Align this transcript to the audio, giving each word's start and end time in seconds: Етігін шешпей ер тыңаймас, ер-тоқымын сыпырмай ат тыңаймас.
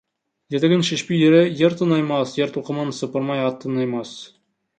Етігін 0.59 0.79
шешпей 0.87 1.25
ер 1.65 1.75
тыңаймас, 1.81 2.33
ер-тоқымын 2.41 2.91
сыпырмай 3.01 3.45
ат 3.51 3.61
тыңаймас. 3.67 4.17